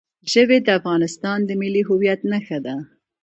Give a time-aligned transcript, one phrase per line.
[0.31, 2.75] ژبې د افغانستان د ملي هویت نښه ده.